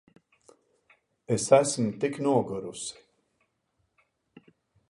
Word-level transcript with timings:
Es 1.35 1.45
esmu 1.59 1.91
tik 1.99 2.15
nogurusi. 2.23 2.95